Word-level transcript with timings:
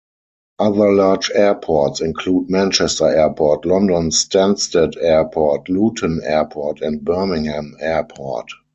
Other 0.57 0.93
large 0.93 1.29
airports 1.29 2.01
include 2.01 2.49
Manchester 2.49 3.05
Airport, 3.05 3.65
London 3.67 4.09
Stansted 4.09 4.95
Airport, 4.99 5.69
Luton 5.69 6.21
Airport 6.23 6.81
and 6.81 7.03
Birmingham 7.05 7.75
Airport. 7.79 8.49